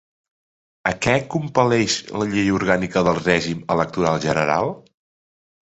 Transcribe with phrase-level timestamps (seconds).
[0.91, 4.75] A què compel·leix la Llei Orgànica del Règim Electoral General?